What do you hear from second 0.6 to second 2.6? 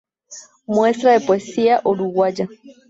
Muestra de poesía uruguaya".